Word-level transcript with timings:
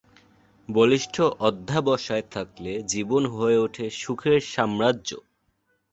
বলিষ্ঠ 0.69 1.15
অধ্যবসায় 1.39 2.25
থাকলে 2.31 2.71
জীবন 2.87 3.23
হয়ে 3.27 3.57
উঠে 3.57 3.85
সুখের 3.99 4.39
সাম্রাজ্য। 4.53 5.09